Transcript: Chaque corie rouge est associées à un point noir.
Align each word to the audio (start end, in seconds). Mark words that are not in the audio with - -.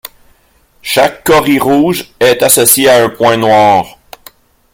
Chaque 0.81 1.23
corie 1.25 1.59
rouge 1.59 2.09
est 2.19 2.41
associées 2.41 2.89
à 2.89 3.03
un 3.03 3.09
point 3.09 3.37
noir. 3.37 3.99